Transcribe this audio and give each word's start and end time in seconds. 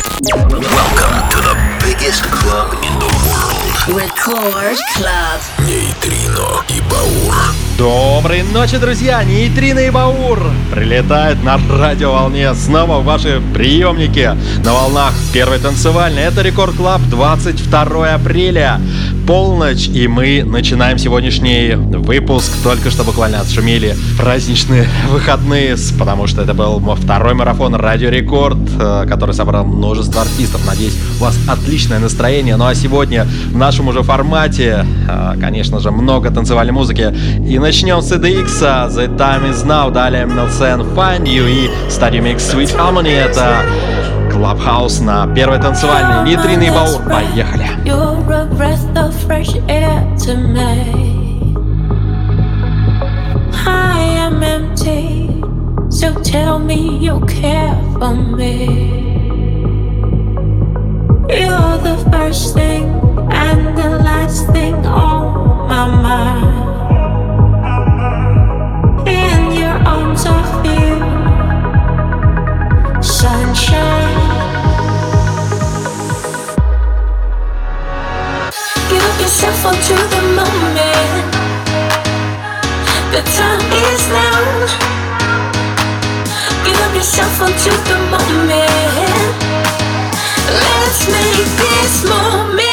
Welcome 0.00 1.28
to 1.28 1.38
the 1.40 1.56
biggest 1.84 2.22
club 2.24 2.72
in 2.82 2.92
the 2.98 3.10
world. 3.28 3.60
Record 3.88 4.78
Club. 4.96 5.40
Нейтрино 5.66 6.64
и 6.68 6.80
Баур. 6.90 7.34
Доброй 7.76 8.42
ночи, 8.42 8.76
друзья! 8.76 9.24
Нейтрино 9.24 9.80
и 9.80 9.90
Баур 9.90 10.38
прилетает 10.70 11.42
на 11.42 11.58
радиоволне 11.68 12.54
снова 12.54 13.00
в 13.00 13.04
ваши 13.04 13.42
приемники 13.54 14.36
на 14.64 14.72
волнах 14.74 15.12
первой 15.32 15.58
танцевальной. 15.58 16.22
Это 16.22 16.42
Record 16.42 16.76
Club 16.76 17.00
22 17.02 18.14
апреля 18.14 18.80
полночь, 19.30 19.86
и 19.86 20.08
мы 20.08 20.42
начинаем 20.44 20.98
сегодняшний 20.98 21.76
выпуск. 21.76 22.50
Только 22.64 22.90
что 22.90 23.04
буквально 23.04 23.40
отшумели 23.40 23.94
праздничные 24.18 24.88
выходные, 25.08 25.76
потому 26.00 26.26
что 26.26 26.42
это 26.42 26.52
был 26.52 26.80
второй 26.96 27.34
марафон 27.34 27.76
Радио 27.76 28.08
Рекорд, 28.08 28.58
э, 28.76 29.06
который 29.08 29.32
собрал 29.32 29.64
множество 29.64 30.22
артистов. 30.22 30.66
Надеюсь, 30.66 30.98
у 31.20 31.22
вас 31.22 31.38
отличное 31.46 32.00
настроение. 32.00 32.56
Ну 32.56 32.66
а 32.66 32.74
сегодня 32.74 33.24
в 33.52 33.56
нашем 33.56 33.86
уже 33.86 34.02
формате, 34.02 34.84
э, 35.08 35.34
конечно 35.40 35.78
же, 35.78 35.92
много 35.92 36.32
танцевальной 36.32 36.72
музыки. 36.72 37.14
И 37.48 37.56
начнем 37.60 38.02
с 38.02 38.10
EDX, 38.10 38.48
The 38.58 39.16
Time 39.16 39.52
Is 39.52 39.64
Now, 39.64 39.92
далее 39.92 40.24
Melsen 40.24 40.92
Find 40.96 41.22
You 41.22 41.48
и 41.48 41.70
Stadium 41.88 42.32
X 42.32 42.52
Sweet 42.52 42.76
Harmony. 42.76 43.12
Это 43.12 43.62
Клабхаус 44.40 45.00
на 45.00 45.26
первой 45.34 45.58
танцевальной. 45.60 46.30
Нитрина 46.30 46.62
и 46.62 46.70
Баур. 46.70 47.02
Поехали. 47.02 47.66
So 55.90 56.14
tell 56.22 56.58
me 56.58 56.96
you 56.98 57.20
care 57.26 57.76
for 57.98 58.14
me. 58.14 58.64
You're 61.28 61.78
the 61.82 61.98
first 62.10 62.54
thing 62.54 62.86
and 63.30 63.76
the 63.76 63.90
last 64.02 64.46
thing 64.52 64.76
on 64.86 65.68
my 65.68 65.86
mind. 66.06 66.56
In 69.06 69.52
your 69.60 69.76
arms, 69.84 70.24
I 70.24 70.62
feel 70.62 71.09
Let's 90.52 91.06
make 91.08 91.46
this 91.58 92.04
moment 92.08 92.69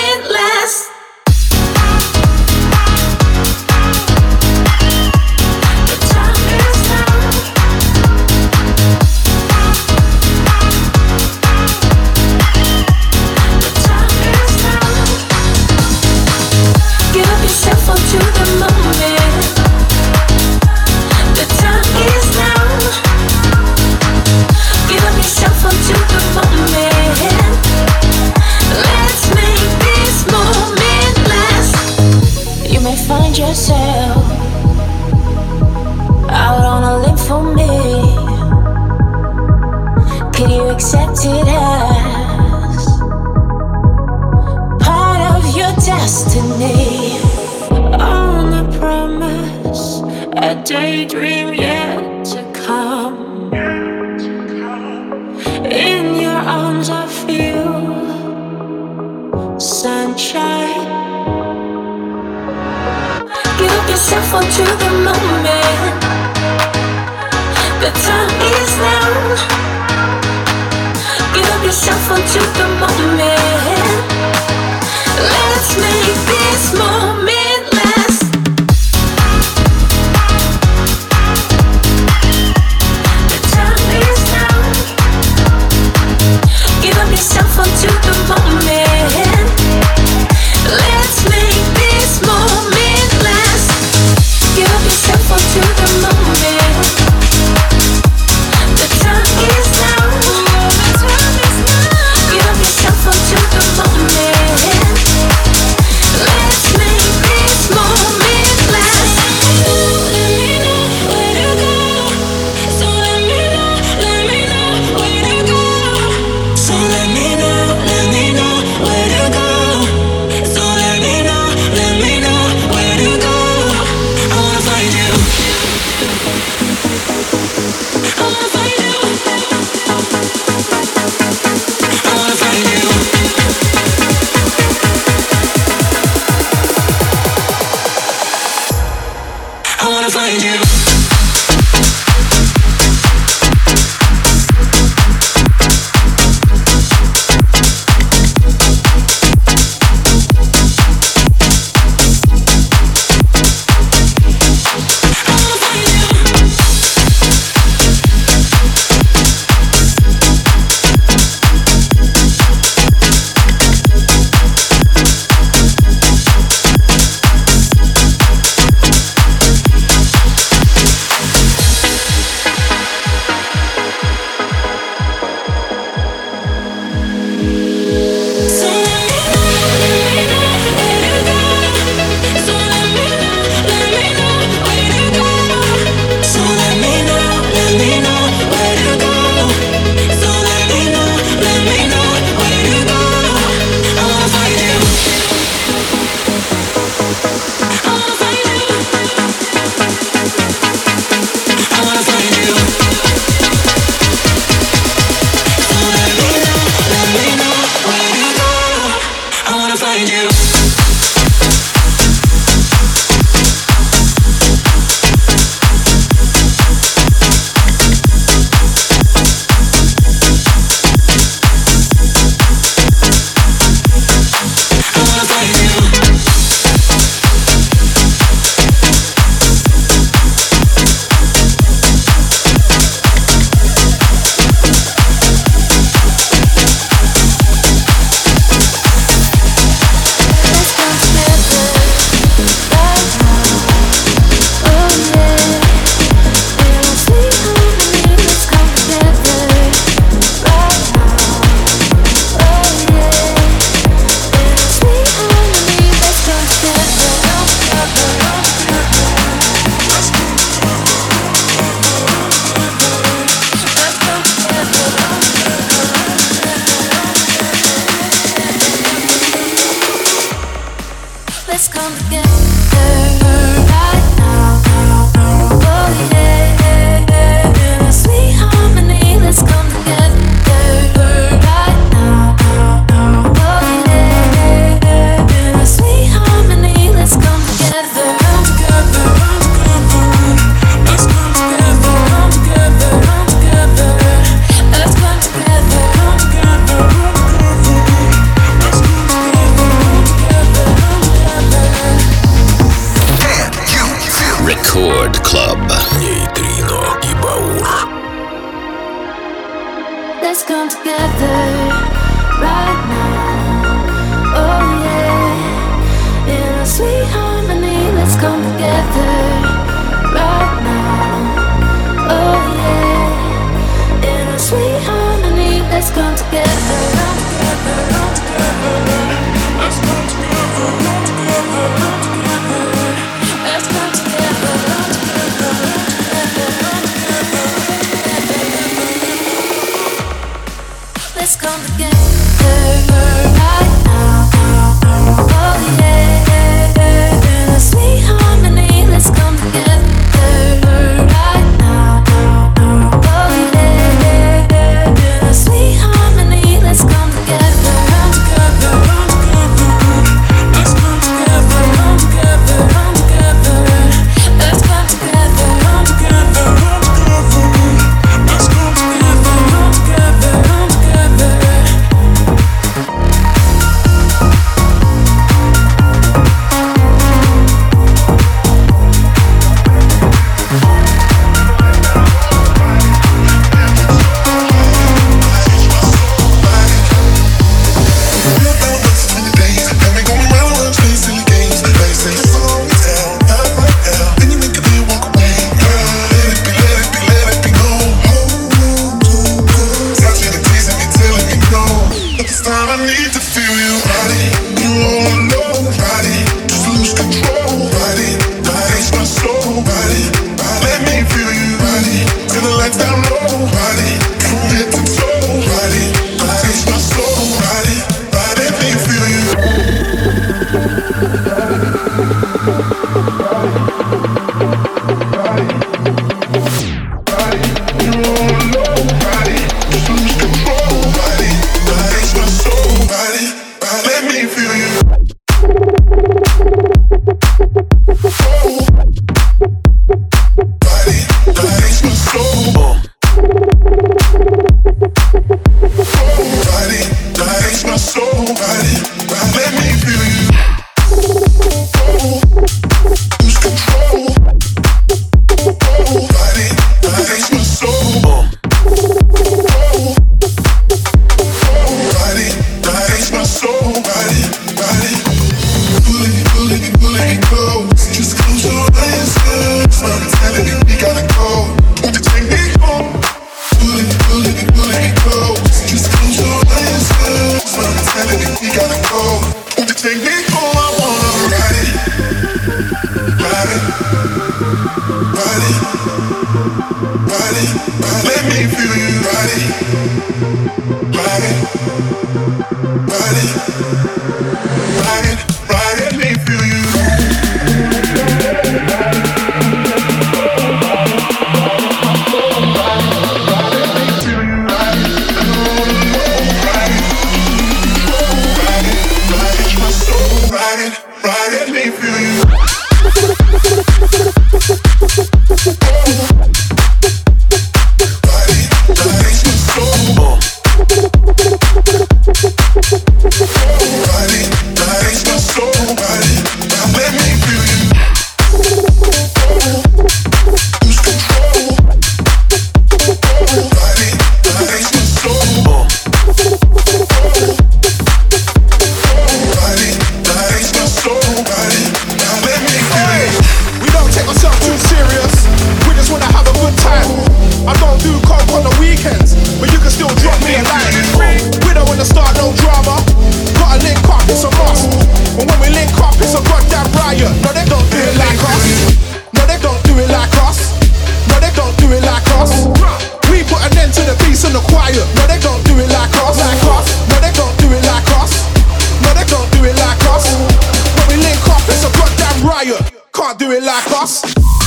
fire. 572.37 572.59
Can't 572.93 573.17
do 573.17 573.31
it 573.31 573.43
like 573.43 573.71
us. 573.71 574.46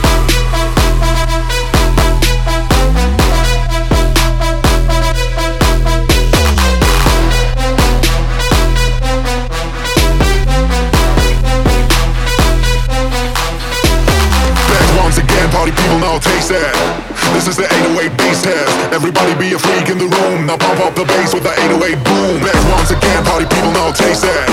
This 16.51 17.47
is 17.47 17.55
the 17.55 17.63
808 17.63 18.11
bass 18.17 18.43
test. 18.43 18.67
Everybody 18.91 19.31
be 19.39 19.55
a 19.55 19.59
freak 19.59 19.87
in 19.87 19.97
the 19.97 20.11
room. 20.11 20.45
Now 20.45 20.57
pump 20.57 20.83
up 20.83 20.95
the 20.95 21.05
bass 21.05 21.33
with 21.33 21.43
the 21.43 21.53
808 21.55 21.95
boom. 22.03 22.43
Best 22.43 22.63
once 22.67 22.91
again, 22.91 23.23
party 23.23 23.45
people 23.47 23.71
now 23.71 23.91
taste 23.95 24.23
that. 24.23 24.51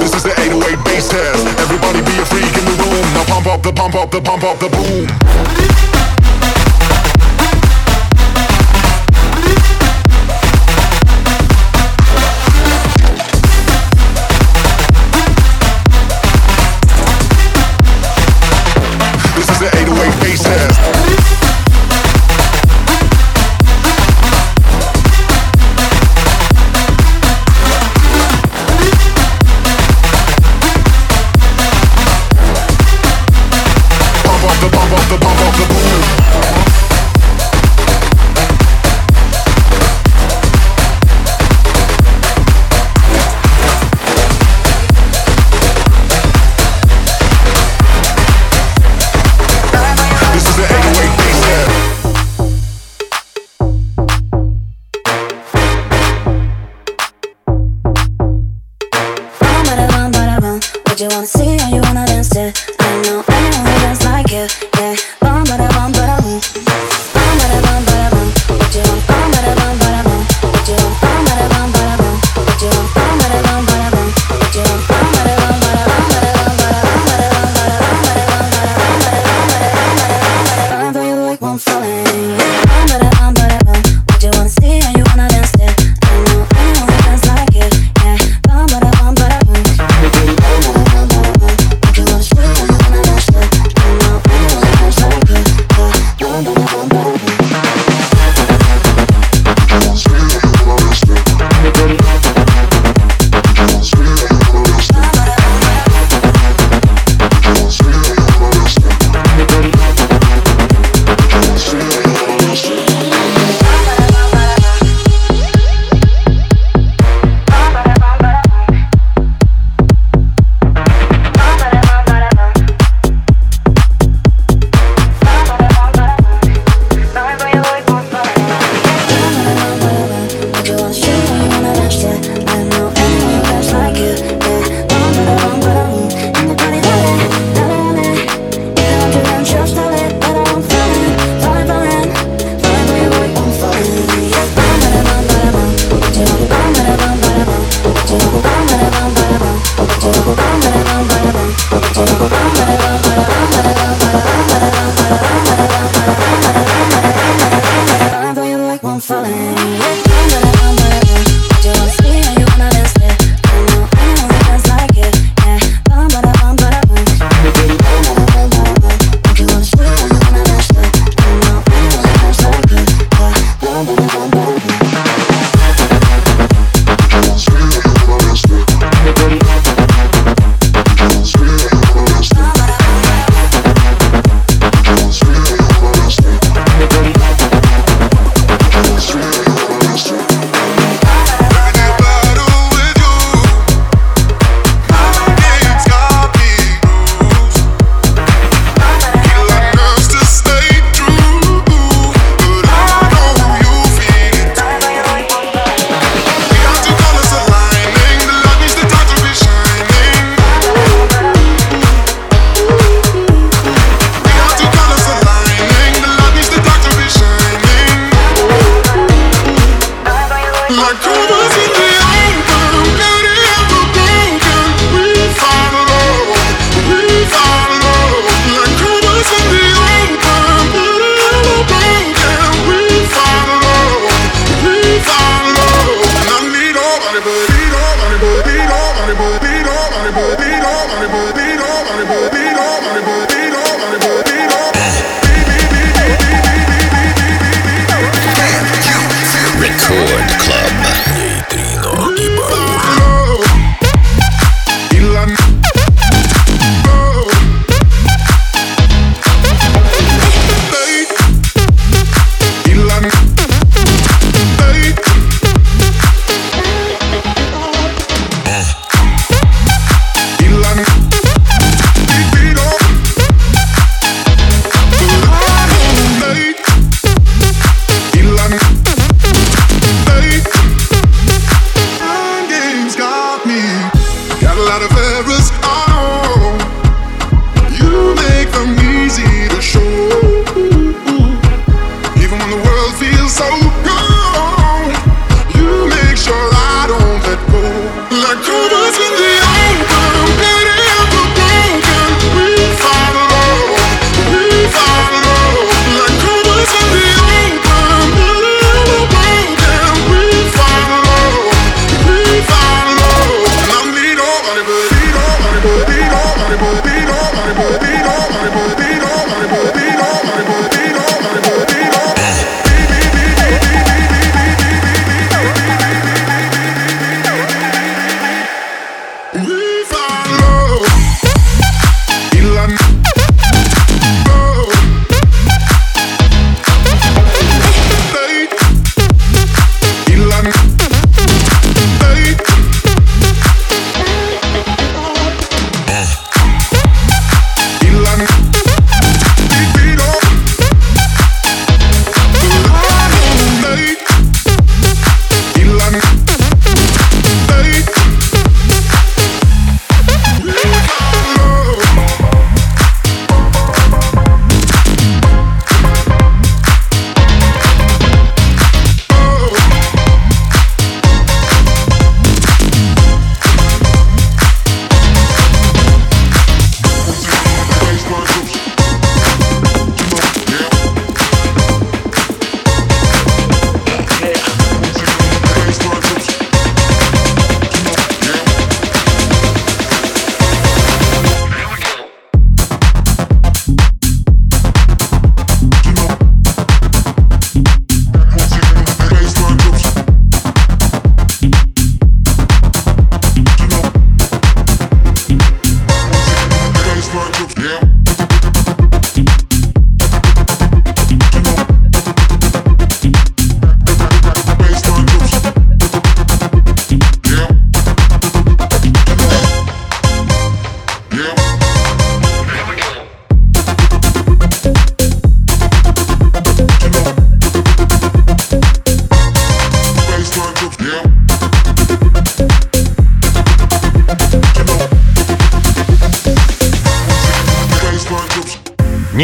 This 0.00 0.14
is 0.14 0.22
the 0.22 0.32
808 0.32 0.84
bass 0.88 1.10
test. 1.10 1.44
Everybody 1.60 2.00
be 2.00 2.16
a 2.16 2.24
freak 2.24 2.48
in 2.48 2.64
the 2.64 2.76
room. 2.80 3.04
Now 3.12 3.24
pump 3.28 3.46
up 3.46 3.62
the 3.62 3.72
pump 3.72 3.94
up 3.94 4.10
the 4.10 4.22
pump 4.22 4.42
up 4.42 4.58
the 4.58 4.70
boom. 4.72 5.83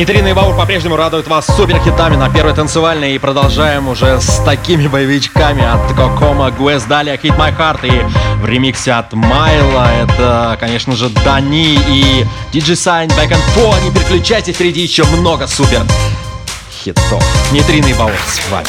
Нейтринный 0.00 0.32
Баур 0.32 0.56
по-прежнему 0.56 0.96
радует 0.96 1.28
вас 1.28 1.46
суперхитами 1.46 2.16
на 2.16 2.30
первой 2.30 2.54
танцевальной. 2.54 3.16
И 3.16 3.18
продолжаем 3.18 3.86
уже 3.86 4.18
с 4.18 4.42
такими 4.46 4.86
боевичками 4.86 5.62
от 5.62 5.92
Кокома 5.92 6.50
Гуэс 6.50 6.84
Далия 6.84 7.18
Hit 7.18 7.36
My 7.36 7.54
Heart. 7.54 7.86
И 7.86 8.40
в 8.40 8.46
ремиксе 8.46 8.92
от 8.92 9.12
Майла 9.12 9.90
это, 9.92 10.56
конечно 10.58 10.96
же, 10.96 11.10
Дани 11.10 11.74
и 11.74 12.26
DJ 12.50 12.72
Sign 12.72 13.08
Back 13.08 13.32
and 13.32 13.42
Forth. 13.54 13.84
Не 13.84 13.90
переключайтесь, 13.90 14.54
впереди 14.54 14.80
еще 14.80 15.04
много 15.04 15.46
супер 15.46 15.82
хитов. 16.82 17.22
Нейтринный 17.52 17.92
Баур 17.92 18.14
с 18.26 18.50
вами. 18.50 18.68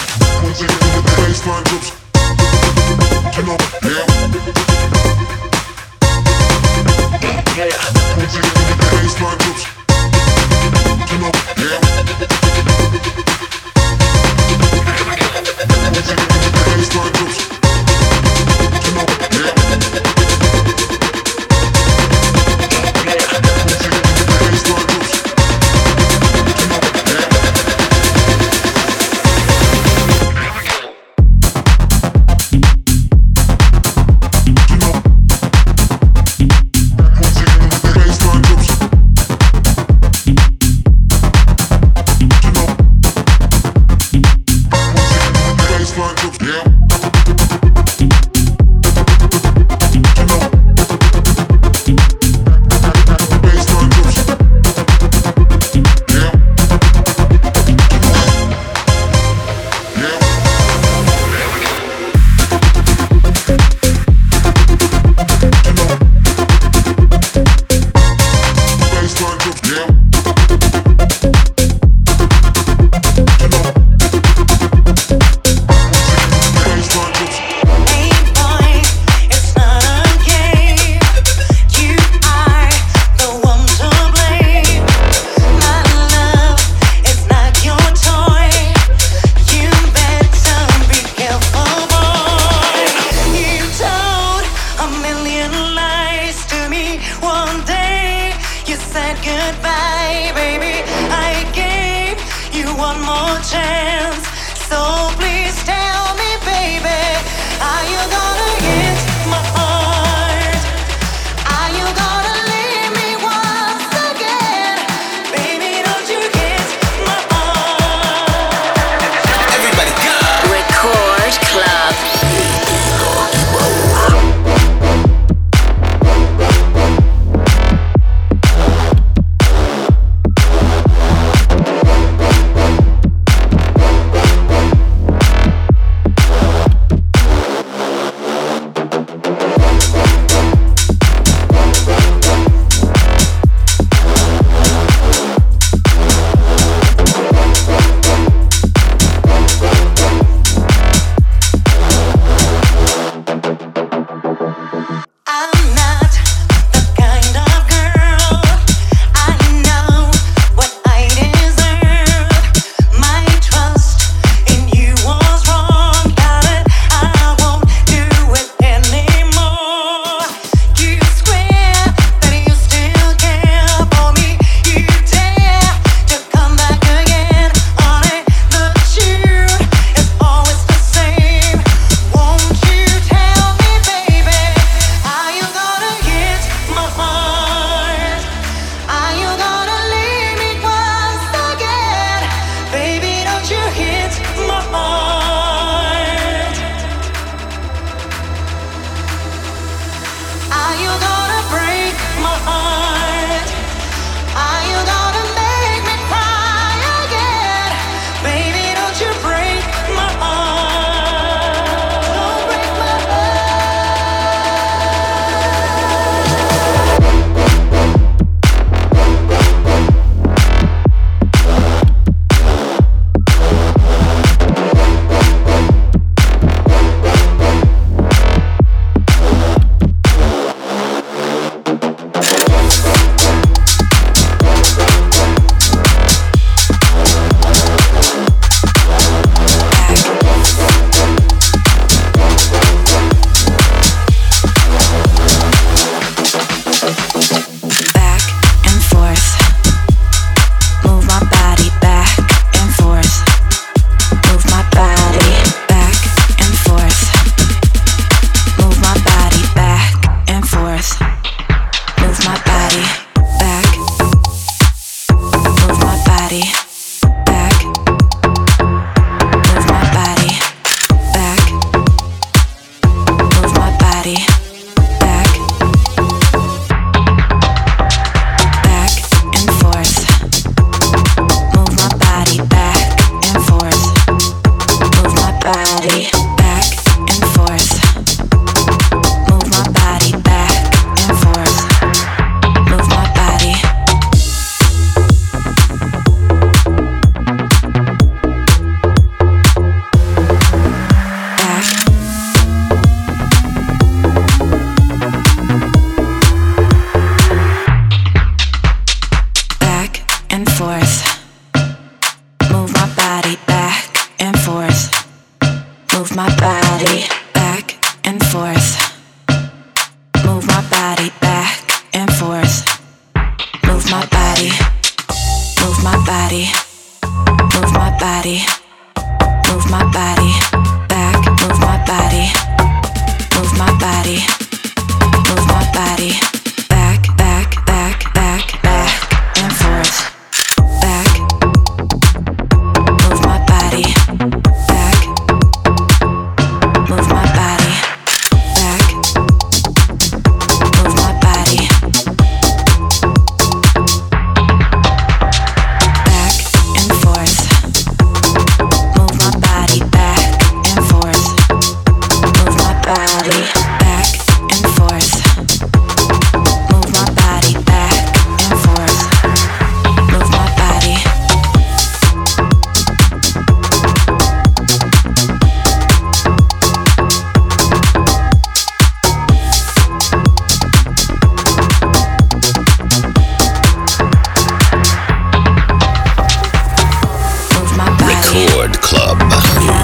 Record 388.33 388.79
Club. 388.79 389.80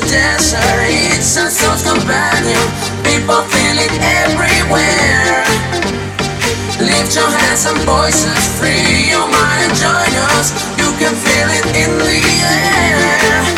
it's 0.00 1.36
a. 1.36 1.48
People 3.04 3.42
feel 3.50 3.78
it 3.78 3.92
everywhere. 4.22 5.44
Lift 6.80 7.14
your 7.16 7.28
hands 7.28 7.66
and 7.66 7.78
voices 7.82 8.58
free, 8.58 9.10
your 9.10 9.26
mind 9.26 9.62
and 9.66 9.74
join 9.74 10.14
us. 10.36 10.52
You 10.78 10.90
can 10.98 11.14
feel 11.14 11.48
it 11.50 11.66
in 11.76 11.98
the 11.98 12.18
air. 12.44 13.57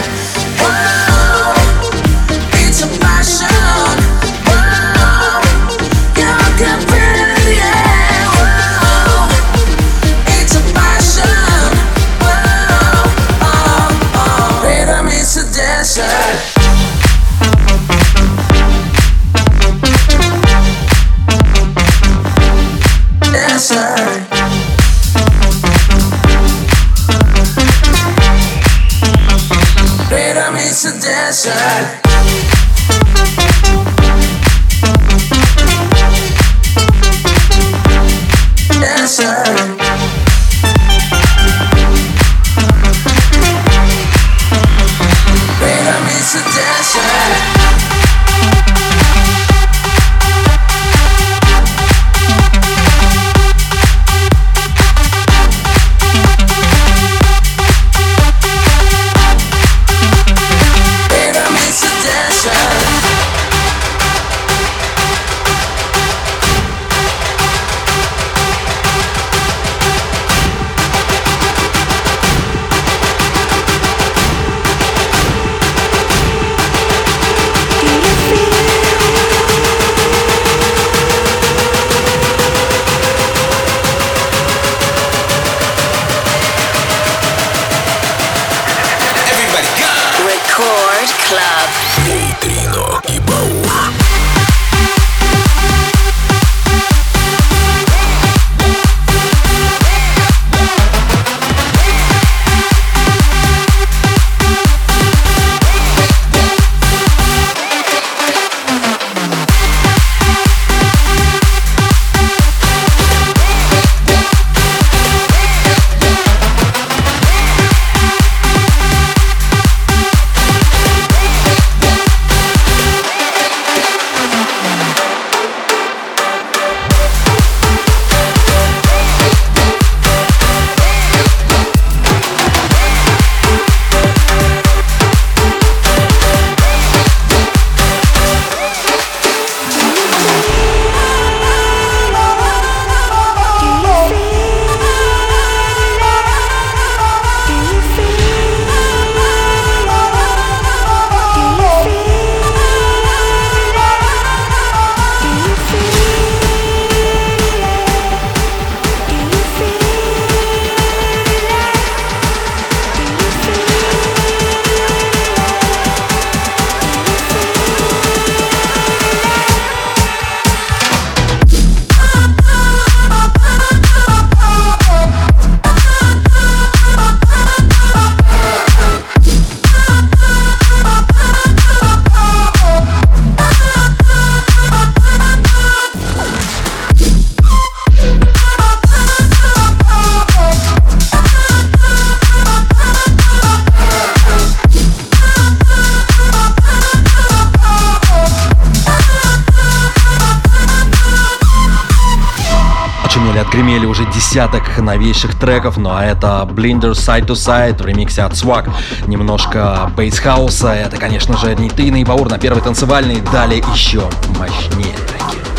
Десяток 204.41 204.79
новейших 204.79 205.39
треков, 205.39 205.77
но 205.77 206.03
это 206.03 206.49
Blinder 206.51 206.93
Side 206.93 207.27
to 207.27 207.35
Side 207.35 207.83
в 207.83 207.85
ремиксе 207.85 208.23
от 208.23 208.33
Swag. 208.33 208.71
Немножко 209.07 209.93
бейсхауса, 209.95 210.73
это, 210.73 210.97
конечно 210.97 211.37
же, 211.37 211.55
не 211.57 211.69
ты, 211.69 211.91
Баур 212.07 212.31
на 212.31 212.39
первый 212.39 212.63
танцевальный, 212.63 213.21
далее 213.21 213.63
еще 213.75 214.09
мощнее 214.39 214.97
треки. 214.97 215.50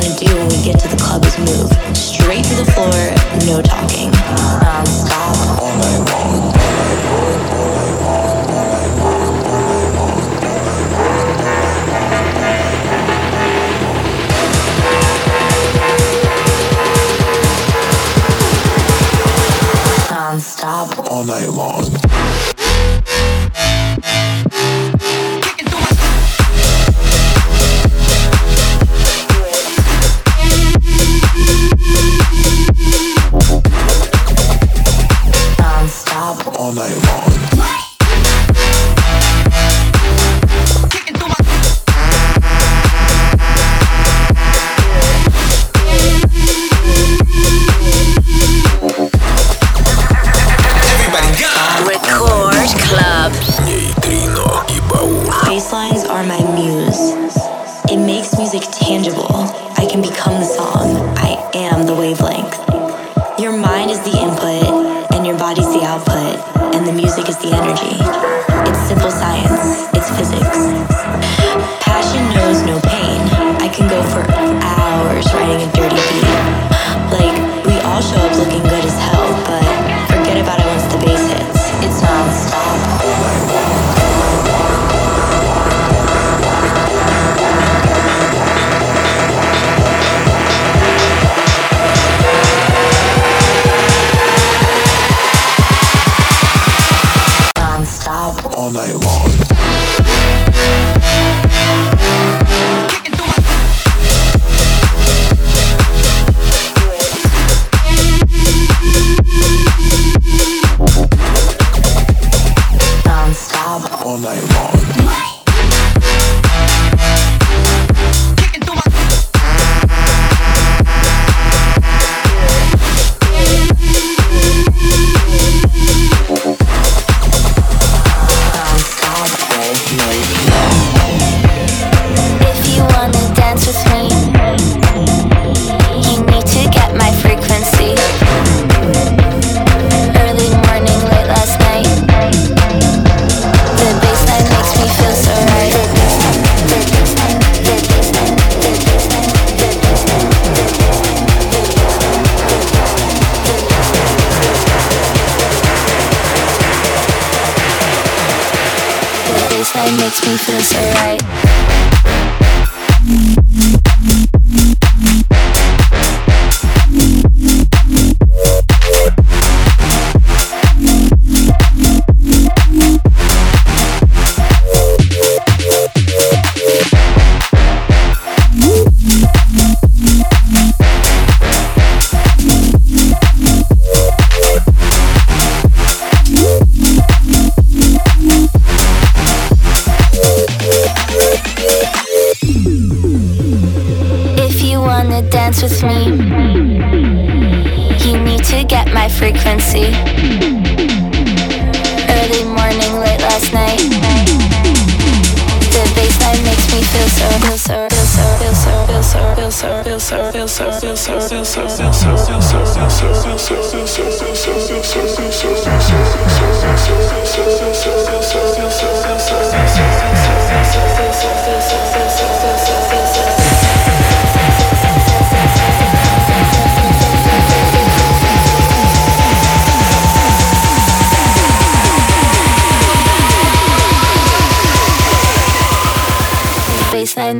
gonna 0.00 0.14
do 0.16 0.34
when 0.36 0.48
we 0.48 0.62
get 0.62 0.78
to 0.80 0.88
the 0.88 0.96
club 0.96 1.24
is 1.24 1.36
move 1.38 1.70
straight 1.96 2.44
to 2.44 2.54
the 2.54 2.64
floor, 2.72 2.90
no 3.46 3.60
talking. 3.60 4.69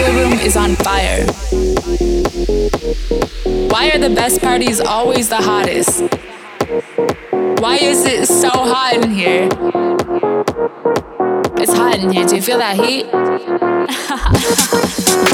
The 0.00 0.12
room 0.12 0.32
is 0.40 0.56
on 0.56 0.76
fire. 0.76 1.26
Why 3.68 3.90
are 3.90 3.98
the 3.98 4.08
best 4.08 4.40
parties 4.40 4.80
always 4.80 5.28
the 5.28 5.36
hottest? 5.36 6.00
Why 7.60 7.76
is 7.76 8.06
it 8.06 8.26
so 8.26 8.48
hot 8.48 8.94
in 8.94 9.10
here? 9.10 9.46
It's 11.60 11.74
hot 11.74 11.98
in 11.98 12.08
here. 12.10 12.24
Do 12.26 12.36
you 12.36 12.40
feel 12.40 12.56
that 12.56 12.76
heat? 12.76 13.04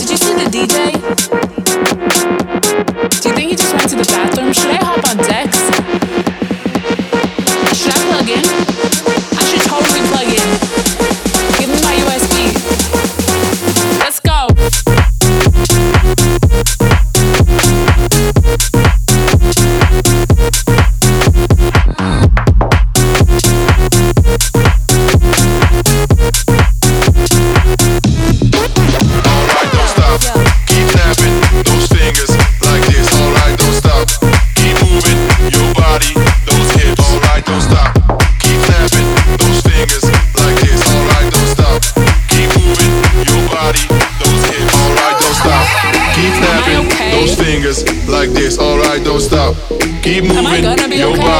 Did 0.00 0.10
you 0.10 0.16
see 0.16 0.34
the 0.34 0.50
DJ? 0.50 0.92
Do 3.22 3.28
you 3.28 3.34
think 3.36 3.50
he 3.50 3.56
just 3.56 3.72
went 3.72 3.88
to 3.90 3.96
the 3.96 4.04
bathroom? 4.04 4.52
Should 4.52 4.72
I 4.72 4.82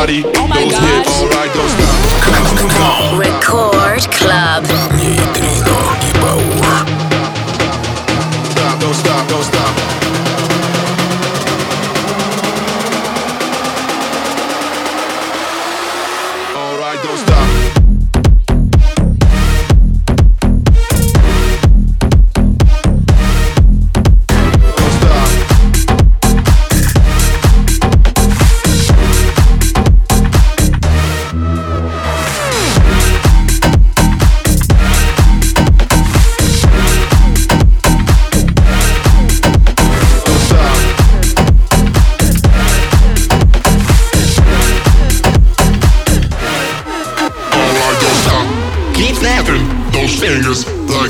body. 0.07 0.45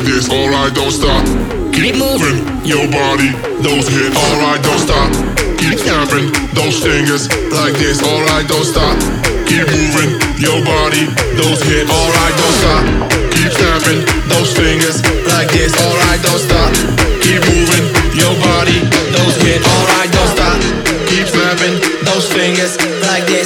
this. 0.07 0.31
Alright, 0.31 0.73
don't 0.73 0.95
stop. 0.95 1.27
Keep 1.75 1.99
moving 1.99 2.39
your 2.63 2.87
body, 2.89 3.35
those 3.61 3.87
hips. 3.91 4.15
Alright, 4.15 4.63
don't 4.63 4.79
stop. 4.79 5.11
Keep 5.59 5.83
snapping 5.83 6.31
those 6.55 6.79
fingers 6.79 7.27
like 7.51 7.75
this. 7.75 7.99
Alright, 8.01 8.47
don't 8.47 8.65
stop. 8.65 8.97
Keep 9.51 9.67
moving 9.67 10.11
your 10.39 10.63
body, 10.63 11.11
those 11.35 11.61
hips. 11.67 11.91
Alright, 11.91 12.35
don't 12.39 12.57
stop. 12.63 12.85
Keep 13.35 13.51
snapping 13.53 14.01
those 14.31 14.55
fingers 14.55 15.03
like 15.27 15.51
this. 15.51 15.75
Alright, 15.75 16.23
don't 16.23 16.41
stop. 16.41 16.71
Keep 17.21 17.43
moving 17.51 17.85
your 18.15 18.35
body, 18.41 18.79
those 19.11 19.37
hips. 19.43 19.67
Alright, 19.67 20.11
don't 20.15 20.33
stop. 20.39 20.59
Keep 21.11 21.27
snapping 21.27 21.75
those 22.07 22.27
fingers 22.31 22.79
like 23.03 23.27
this. 23.27 23.46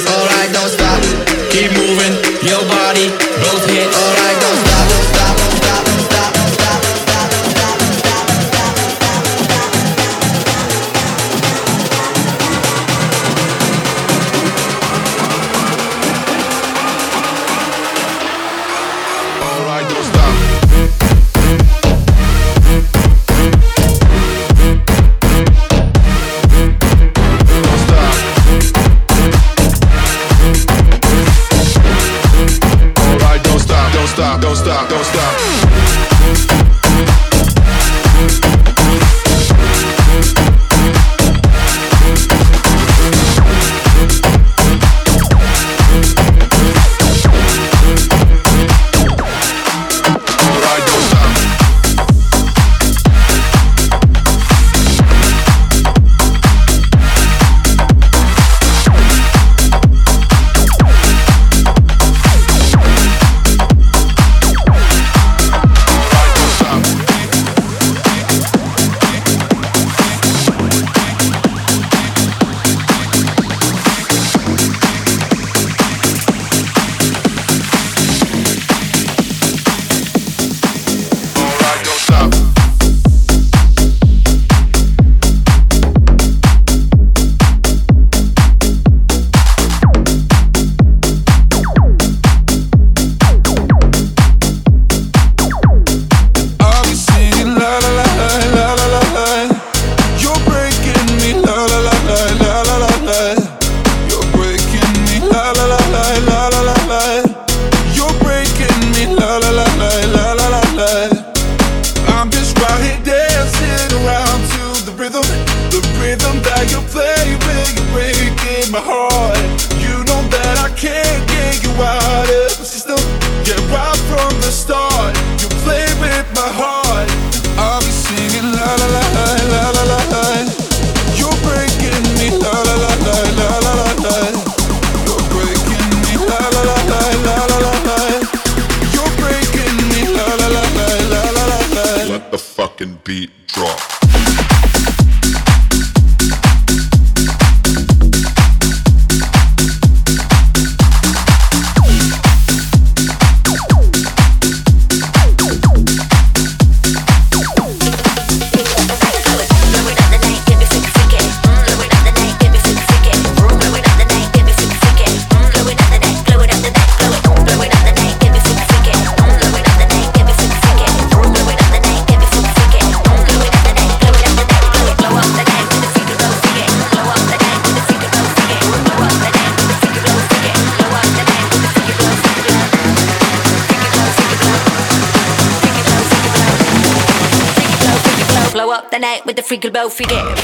Forget. 189.91 190.40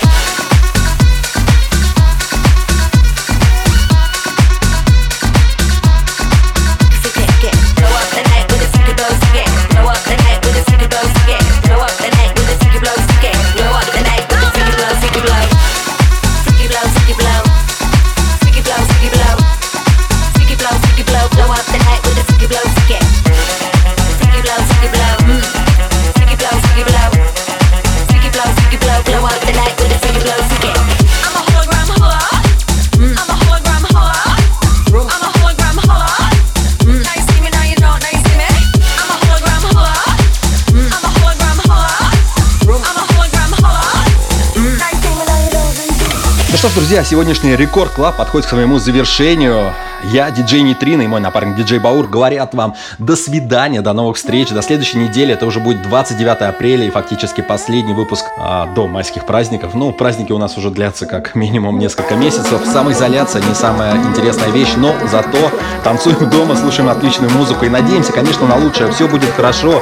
Друзья, 46.88 47.04
сегодняшний 47.04 47.54
Record 47.54 47.92
Club 47.92 48.16
подходит 48.16 48.46
к 48.46 48.50
своему 48.50 48.80
завершению. 48.80 49.76
Я, 50.04 50.30
диджей 50.32 50.62
Нейтрино 50.62 51.02
и 51.02 51.08
мой 51.08 51.20
напарник 51.20 51.56
диджей 51.56 51.80
Баур 51.80 52.08
говорят 52.08 52.54
вам 52.54 52.76
до 53.00 53.16
свидания, 53.16 53.82
до 53.82 53.94
новых 53.94 54.18
встреч, 54.18 54.50
до 54.50 54.62
следующей 54.62 55.00
недели. 55.00 55.34
Это 55.34 55.46
уже 55.46 55.60
будет 55.60 55.82
29 55.82 56.42
апреля 56.42 56.86
и 56.86 56.90
фактически 56.90 57.42
последний 57.42 57.94
выпуск 57.94 58.26
а, 58.38 58.68
до 58.68 58.88
майских 58.88 59.26
праздников. 59.26 59.74
Ну, 59.74 59.92
праздники 59.92 60.32
у 60.32 60.38
нас 60.38 60.58
уже 60.58 60.70
длятся 60.70 61.06
как 61.06 61.36
минимум 61.36 61.80
несколько 61.80 62.16
месяцев. 62.16 62.62
Самоизоляция 62.66 63.42
не 63.42 63.56
самая 63.56 63.96
интересная 63.98 64.50
вещь, 64.50 64.74
но 64.78 64.96
зато 65.10 65.52
танцуем 65.84 66.30
дома, 66.30 66.56
слушаем 66.56 66.90
отличную 66.90 67.32
музыку 67.32 67.66
и 67.66 67.70
надеемся, 67.70 68.14
конечно, 68.14 68.48
на 68.48 68.56
лучшее. 68.56 68.92
Все 68.92 69.08
будет 69.08 69.32
хорошо 69.32 69.82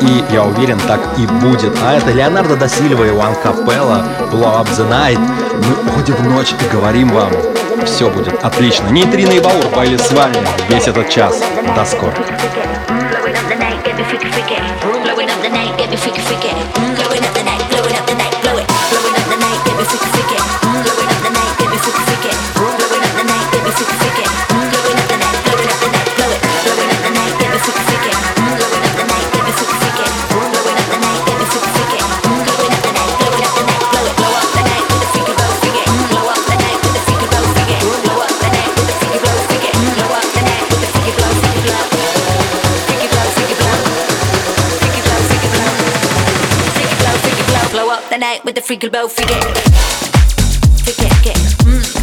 и, 0.00 0.24
я 0.32 0.44
уверен, 0.44 0.78
так 0.86 1.00
и 1.18 1.26
будет. 1.26 1.72
А 1.84 1.94
это 1.94 2.10
Леонардо 2.12 2.56
да 2.56 2.68
Сильва 2.68 3.06
и 3.06 3.10
One 3.10 3.34
Capella, 3.42 4.04
Blow 4.32 4.60
Up 4.60 4.68
The 4.70 4.88
Night. 4.88 5.18
Мы 5.18 5.90
уходим 5.90 6.14
в 6.14 6.28
ночь 6.28 6.52
и 6.52 6.74
говорим 6.74 7.08
вам 7.10 7.30
все 7.84 8.10
будет 8.10 8.42
отлично. 8.42 8.88
Нейтрино 8.88 9.32
и 9.32 9.40
Баур 9.40 9.66
были 9.74 9.96
с 9.96 10.12
вами 10.12 10.36
весь 10.68 10.88
этот 10.88 11.08
час. 11.08 11.40
До 11.74 11.84
скорого. 11.84 12.24
with 48.50 48.56
the 48.56 48.62
freak 48.62 48.90
bow, 48.90 49.06
freaky, 49.06 49.32
freaky, 50.82 51.06
Freaking! 51.06 51.54
Mm. 51.62 51.99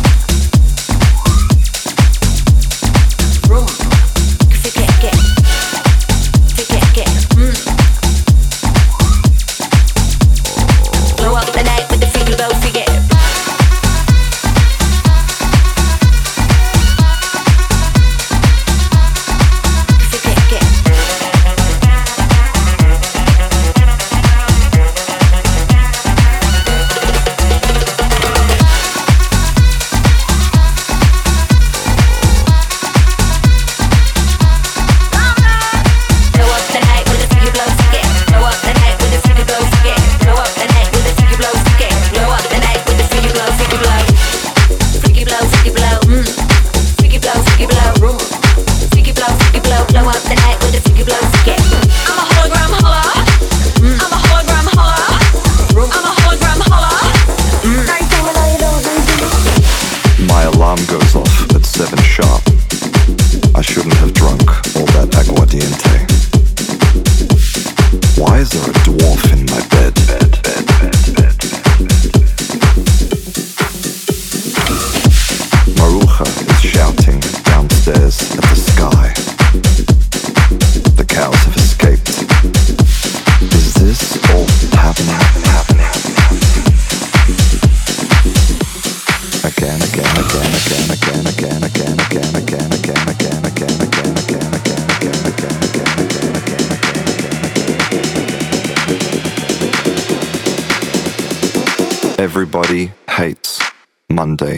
Everybody 102.19 102.91
hates 103.07 103.61
Monday 104.09 104.55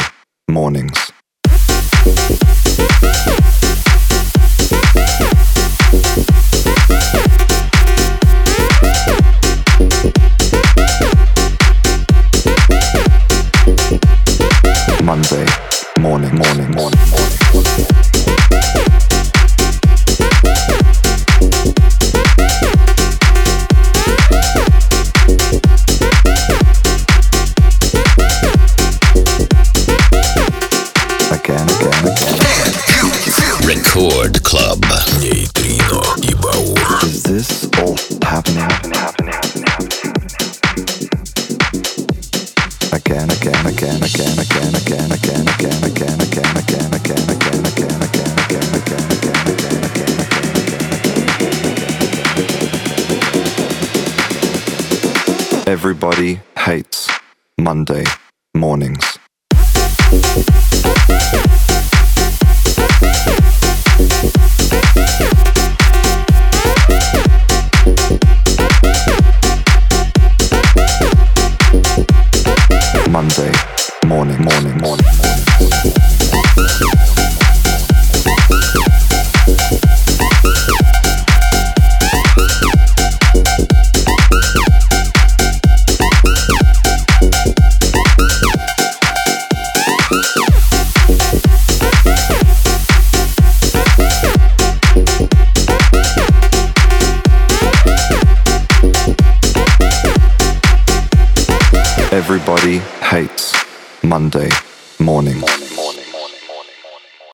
mornings. 0.49 1.11
Monday 15.03 15.45
morning, 15.99 16.33
morning, 16.35 16.71
morning, 16.71 17.09
morning. 17.11 17.38